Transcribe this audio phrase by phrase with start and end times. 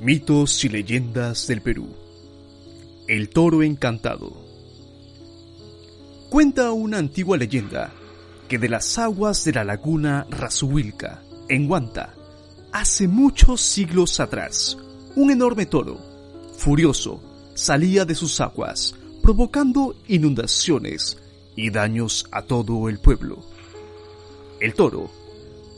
[0.00, 1.88] Mitos y leyendas del Perú.
[3.08, 4.30] El toro encantado.
[6.28, 7.94] Cuenta una antigua leyenda
[8.46, 12.14] que de las aguas de la laguna Razuilca, en Huanta,
[12.72, 14.76] hace muchos siglos atrás,
[15.14, 15.98] un enorme toro,
[16.58, 17.22] furioso,
[17.54, 21.16] salía de sus aguas, provocando inundaciones
[21.56, 23.42] y daños a todo el pueblo.
[24.60, 25.10] El toro,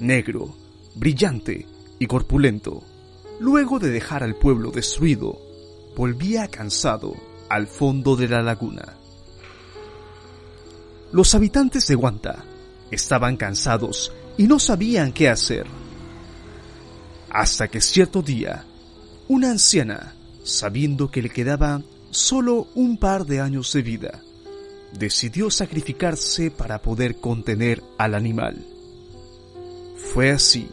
[0.01, 0.57] negro,
[0.97, 1.67] brillante
[2.01, 2.83] y corpulento,
[3.41, 5.39] Luego de dejar al pueblo destruido,
[5.97, 7.15] volvía cansado
[7.49, 8.97] al fondo de la laguna.
[11.13, 12.45] Los habitantes de Guanta
[12.91, 15.67] estaban cansados y no sabían qué hacer.
[17.31, 18.65] Hasta que cierto día,
[19.29, 24.23] una anciana, sabiendo que le quedaban solo un par de años de vida,
[24.93, 28.65] decidió sacrificarse para poder contener al animal.
[29.97, 30.69] Fue así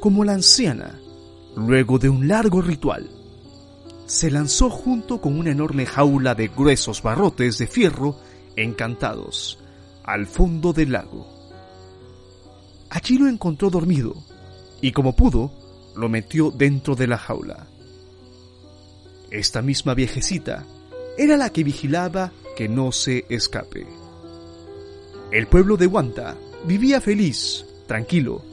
[0.00, 1.00] como la anciana
[1.56, 3.10] Luego de un largo ritual,
[4.06, 8.18] se lanzó junto con una enorme jaula de gruesos barrotes de fierro
[8.56, 9.58] encantados
[10.04, 11.26] al fondo del lago.
[12.90, 14.14] Allí lo encontró dormido
[14.80, 15.50] y como pudo,
[15.96, 17.66] lo metió dentro de la jaula.
[19.30, 20.66] Esta misma viejecita
[21.16, 23.86] era la que vigilaba que no se escape.
[25.30, 28.44] El pueblo de Huanta vivía feliz, tranquilo,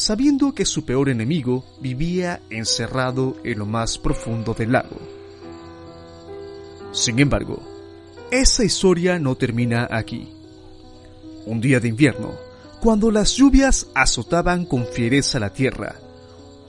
[0.00, 4.96] sabiendo que su peor enemigo vivía encerrado en lo más profundo del lago.
[6.90, 7.62] Sin embargo,
[8.30, 10.32] esa historia no termina aquí.
[11.44, 12.32] Un día de invierno,
[12.80, 15.96] cuando las lluvias azotaban con fiereza la tierra,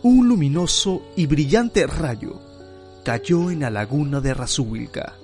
[0.03, 2.38] un luminoso y brillante rayo
[3.05, 5.16] cayó en la laguna de Razuilca,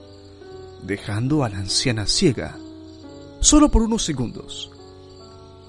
[0.81, 2.57] dejando a la anciana ciega,
[3.41, 4.71] solo por unos segundos.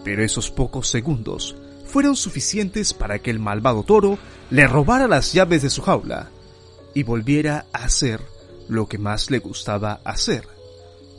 [0.04, 1.56] Pero esos pocos segundos
[1.88, 4.18] fueron suficientes para que el malvado toro
[4.50, 6.30] le robara las llaves de su jaula
[6.94, 8.20] y volviera a hacer
[8.68, 10.46] lo que más le gustaba hacer,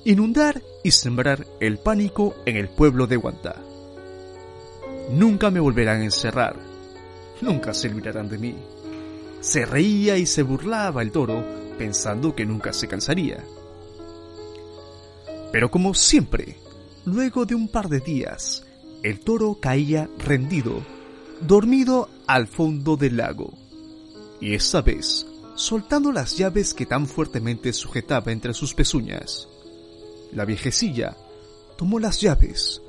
[0.05, 3.55] inundar y sembrar el pánico en el pueblo de Guanta.
[5.11, 6.55] Nunca me volverán a encerrar,
[7.41, 8.55] nunca se olvidarán de mí.
[9.41, 11.43] Se reía y se burlaba el toro
[11.77, 13.43] pensando que nunca se cansaría.
[15.51, 16.57] Pero como siempre,
[17.05, 18.63] luego de un par de días,
[19.03, 20.83] el toro caía rendido,
[21.41, 23.53] dormido al fondo del lago,
[24.41, 29.49] y esta vez soltando las llaves que tan fuertemente sujetaba entre sus pezuñas.
[30.31, 31.17] La viejecilla
[31.77, 32.81] tomó las llaves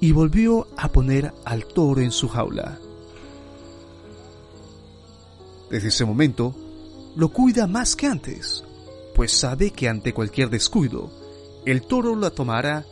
[0.00, 2.78] y volvió a poner al toro en su jaula.
[5.70, 6.54] Desde ese momento,
[7.16, 8.64] lo cuida más que antes,
[9.14, 11.10] pues sabe que ante cualquier descuido,
[11.64, 12.84] el toro la tomará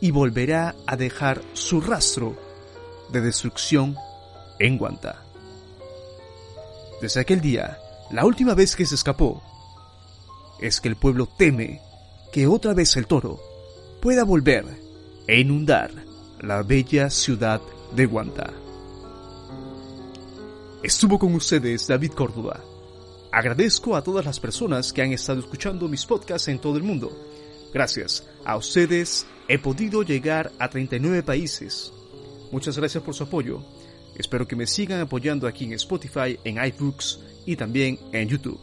[0.00, 2.36] y volverá a dejar su rastro
[3.10, 3.96] de destrucción
[4.58, 5.22] en Guanta.
[7.00, 7.78] Desde aquel día,
[8.10, 9.42] la última vez que se escapó,
[10.60, 11.80] es que el pueblo teme
[12.32, 13.40] que otra vez el toro
[14.00, 14.64] pueda volver
[15.26, 15.90] e inundar
[16.40, 17.60] la bella ciudad
[17.94, 18.52] de Guanta.
[20.82, 22.60] Estuvo con ustedes David Córdoba.
[23.32, 27.10] Agradezco a todas las personas que han estado escuchando mis podcasts en todo el mundo.
[27.72, 31.92] Gracias a ustedes he podido llegar a 39 países.
[32.50, 33.62] Muchas gracias por su apoyo.
[34.16, 38.60] Espero que me sigan apoyando aquí en Spotify, en iBooks y también en YouTube.